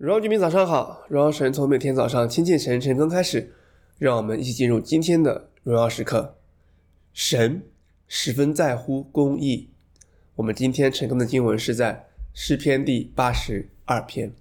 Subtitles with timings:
[0.00, 3.52] 荣耀居民早上好，荣耀神从每天早上亲近神晨更开始，
[3.98, 6.38] 让我们一起进入今天的荣耀时刻。
[7.12, 7.60] 神
[8.08, 9.68] 十分在乎公义。
[10.36, 14.32] 我们今天晨更的经文是在诗篇第八十二篇。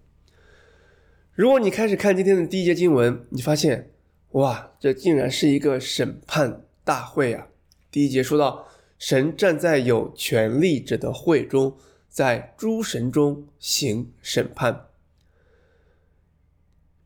[1.34, 3.90] 如果你开始看今天的第一节经文，你发现
[4.32, 7.50] 哇，这竟然是一个审判大会啊！
[7.92, 8.66] 第一节说到，
[8.98, 11.76] 神站在有权力者的会中，
[12.08, 14.86] 在诸神中行审判。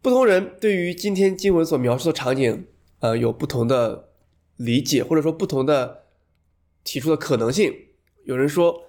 [0.04, 2.66] 不同人对于今天经文所描述的场景，
[3.00, 4.10] 呃，有不同的
[4.58, 6.04] 理解，或者说不同的
[6.84, 7.74] 提出的可能性。
[8.26, 8.84] 有人说，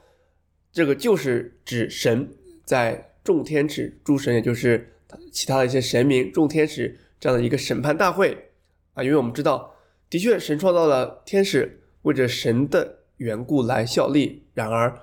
[0.73, 2.29] 这个就是指神
[2.65, 4.93] 在众天使、诸神，也就是
[5.31, 8.51] 其他的一些神明、众天使这样的一个审判大会
[8.95, 9.05] 啊。
[9.05, 9.73] 因为我们知道，
[10.11, 14.43] 的确神创造了天使，为着神的缘故来效力。
[14.53, 15.01] 然而，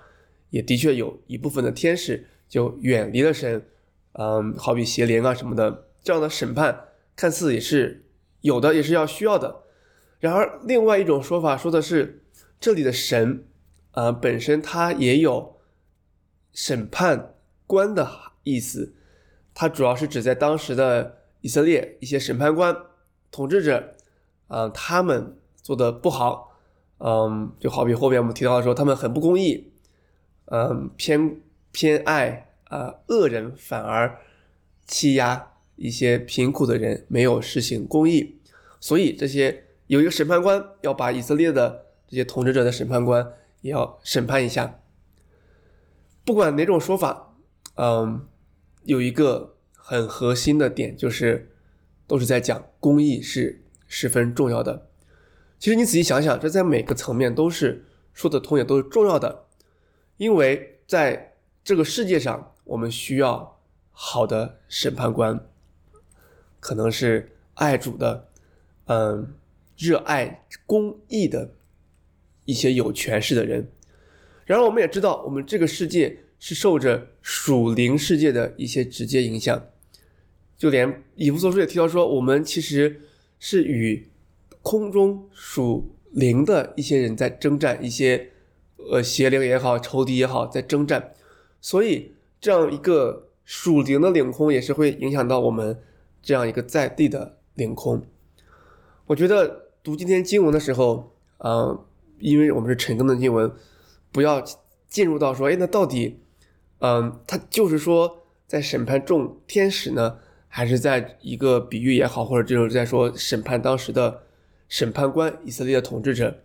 [0.50, 3.66] 也的确有一部分的天使就远离了神，
[4.12, 5.86] 嗯，好比邪灵啊什么的。
[6.04, 8.06] 这样的审判看似也是
[8.42, 9.64] 有的，也是要需要的。
[10.20, 12.24] 然而，另外一种说法说的是，
[12.60, 13.46] 这里的神，
[13.92, 15.60] 啊、呃，本身它也有
[16.54, 17.36] 审判
[17.66, 18.08] 官的
[18.44, 18.96] 意思。
[19.54, 22.76] 它主要是指在当时的以色列一些审判官、
[23.32, 23.96] 统治者，
[24.48, 26.58] 啊、他们做的不好，
[27.00, 29.74] 嗯，就好比后面我们提到的说，他们很不公义，
[30.46, 34.20] 嗯，偏偏爱啊、恶人，反而
[34.86, 35.52] 欺压。
[35.82, 38.40] 一些贫苦的人没有实行公义，
[38.80, 44.80] 所以这些有一个审判官要把以色列的这些统治者的审判官也要审判一下。
[46.24, 47.34] 不管哪种说法，
[47.78, 48.28] 嗯，
[48.84, 51.52] 有一个很核心的点，就是
[52.06, 54.88] 都是在讲公义是十分重要的。
[55.58, 59.46] 其实你仔细想想，这在每个层面都是说得通，也都是重要的，
[60.18, 63.60] 因为在这个世界上，我们需要
[63.90, 65.48] 好的审判官。
[66.62, 68.28] 可能是爱主的，
[68.86, 69.34] 嗯，
[69.76, 71.50] 热爱公益的
[72.46, 73.68] 一些有权势的人。
[74.46, 79.66] 然而，我们也知道，我们这个世界是受着属灵世界的一些直接影响。
[80.56, 83.02] 就连以弗所书也提到说，我们其实
[83.40, 84.08] 是与
[84.62, 88.30] 空中属灵的一些人在征战，一些
[88.78, 91.16] 呃邪灵也好，仇敌也好，在征战。
[91.60, 95.80] 所以，这样一个属灵的领空也是会影响到我们。
[96.22, 98.04] 这样一个在地的领空，
[99.08, 101.80] 我觉得读今天经文的时候，嗯、
[102.20, 103.52] 因为我们是晨更的经文，
[104.12, 104.44] 不要
[104.88, 106.20] 进入到说，哎，那到底，
[106.80, 114.22] 嗯、他就是说在审判众天使呢，还是在一个比喻也好，或者就是在说审判当时的
[114.70, 116.38] 审判官以色列的统治者，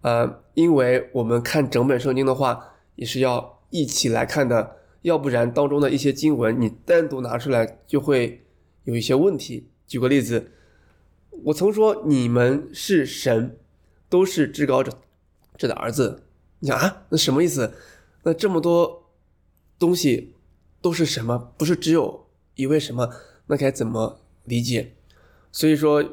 [0.00, 8.42] 呃，因为我们看整本圣经的话，也是要一起来看的，要不然当中的一些经文你单独拿出来就会。
[8.84, 9.68] 有一些问题。
[9.86, 10.52] 举个例子，
[11.44, 13.56] 我曾说你们是神，
[14.08, 15.00] 都是至高者
[15.56, 16.22] 者的儿子。
[16.60, 17.72] 你想啊，那什么意思？
[18.22, 19.10] 那这么多
[19.78, 20.34] 东西
[20.80, 21.52] 都是什么？
[21.56, 23.10] 不是只有一位什么？
[23.46, 24.92] 那该怎么理解？
[25.50, 26.04] 所以说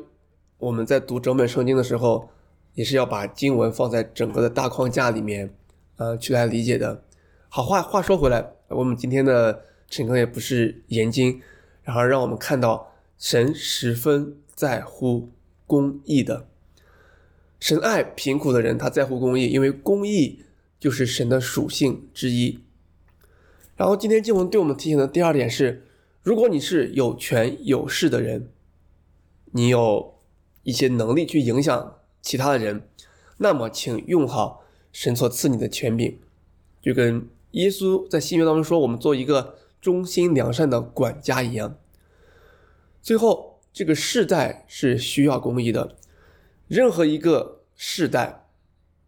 [0.58, 2.30] 我们在读整本圣经的时候，
[2.74, 5.54] 也是要把经文放在整个的大框架里面，
[5.98, 7.04] 呃，去来理解的。
[7.50, 11.40] 好，话话说回来，我们今天的晨更也不是研经。
[11.88, 15.30] 然后让我们看到神十分在乎
[15.66, 16.46] 公义的，
[17.62, 20.42] 神爱贫苦的人，他在乎公义，因为公义
[20.82, 22.60] 就是神的属性之一。
[23.78, 25.86] 然后今天经文对我们提醒的第二点是：
[26.24, 28.50] 如果你是有权有势的人，
[29.54, 30.16] 你有
[30.64, 32.82] 一些能力去影响其他的人，
[33.38, 36.20] 那么请用好神所赐你的权柄，
[36.82, 39.56] 就跟耶稣在新约当中说：“我们做一个。”
[39.88, 41.78] 忠心良善的管家一样。
[43.02, 45.96] 最后，这个世代是需要公义的。
[46.68, 48.44] 任何一个世代，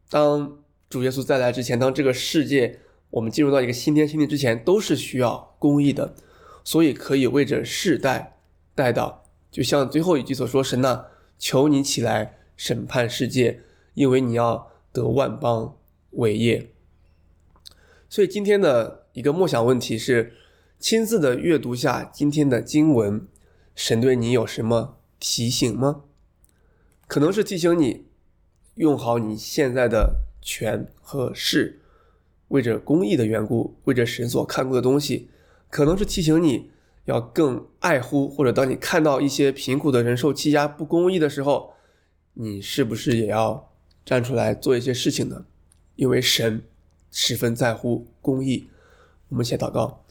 [0.09, 0.57] 当
[0.89, 2.79] 主耶稣再来之前，当这个世界
[3.09, 6.15] 我们进入到一个新天新地之前，都是需要公义的。
[6.63, 8.37] 所以可以为着世代
[8.73, 9.15] 代祷，
[9.51, 13.63] 就像最后一句所说：“神呐，求你起来审判世界，
[13.95, 15.75] 因为你要得万邦
[16.11, 16.71] 伟业。”
[18.07, 20.35] 所以今天的一个默想问题是。
[20.79, 23.27] 亲自的阅读下今天的经文，
[23.75, 26.03] 神对你有什么提醒吗？
[27.05, 28.05] 可能是提醒你
[28.75, 31.81] 用好你现在的权和势，
[32.47, 35.27] 为着公义的缘故，为着神所看顾的东西；
[35.69, 36.71] 可能是提醒你
[37.03, 41.73] 要更爱护，或者当你看到一些贫苦的人受欺压、不公义的时候，
[42.35, 43.73] 你是不是也要
[44.05, 45.45] 站出来做一些事情呢？
[45.97, 46.63] 因为神
[47.11, 48.69] 十分在乎公义。
[49.27, 50.05] 我们先祷告。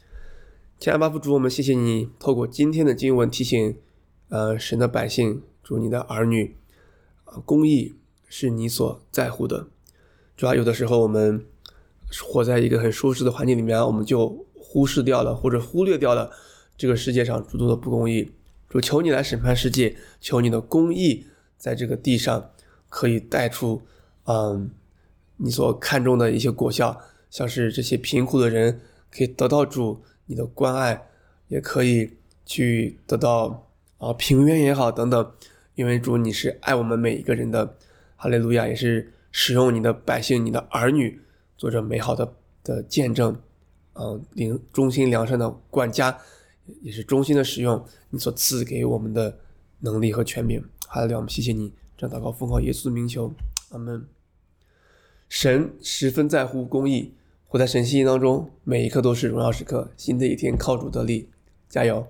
[0.81, 3.77] 天阿爸父主，我们谢谢你透过今天的经文提醒，
[4.29, 6.55] 呃，神的百姓，主你的儿女，
[7.25, 7.97] 啊，公义
[8.29, 9.67] 是你所在乎的。
[10.37, 11.45] 主要有的时候我们
[12.23, 16.31] 活在一个很舒适的环境里面，我们就忽视掉了或者忽略掉了
[16.77, 18.31] 这个世界上诸多的不公义。
[18.69, 21.27] 主求你来审判世界，求你的公义
[21.57, 22.53] 在这个地上
[22.89, 23.83] 可以带出，
[24.27, 24.71] 嗯，
[25.39, 31.09] 你所看重的一些果效，像是这些贫苦的人可以得到主你的关爱，
[31.49, 32.17] 也可以
[32.47, 35.33] 去得到啊平原也好等等，
[35.75, 37.77] 因为主你是爱我们每一个人的，
[38.15, 41.21] 哈利路亚，也是使用你的百姓、你的儿女
[41.57, 42.33] 做着美好的
[42.63, 43.37] 的见证，
[43.95, 46.17] 嗯，领忠心良善的管家。
[46.83, 49.39] 也是衷心的使用你所赐给我们的
[49.79, 53.33] 能力和权柄，哈利路亚，我们谢谢你，这样祷告奉靠耶稣的名求，
[53.71, 54.07] 阿门。
[55.31, 57.15] 神十分在乎公义，
[57.50, 59.91] 活在神心意当中，每一刻都是荣耀时刻。
[59.97, 61.31] 新的一天靠主得力，
[61.67, 62.06] 加油。